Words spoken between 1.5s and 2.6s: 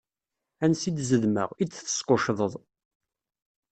i d-tesquccḍeḍ.